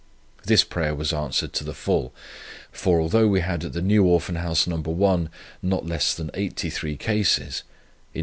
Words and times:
This 0.43 0.63
prayer 0.63 0.95
was 0.95 1.13
answered 1.13 1.53
to 1.53 1.63
the 1.63 1.75
full; 1.75 2.11
for 2.71 3.07
though 3.07 3.27
we 3.27 3.41
had 3.41 3.63
at 3.63 3.73
the 3.73 3.83
New 3.83 4.03
Orphan 4.03 4.33
House 4.37 4.65
No. 4.65 4.77
1 4.77 5.29
not 5.61 5.85
less 5.85 6.15
than 6.15 6.31
83 6.33 6.97
cases, 6.97 7.61
in 8.15 8.19
No. 8.19 8.19